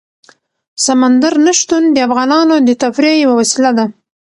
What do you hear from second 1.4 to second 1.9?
نه شتون